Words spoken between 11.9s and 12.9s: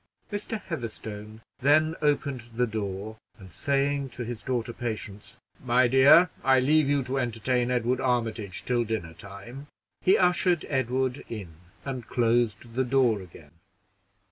closed the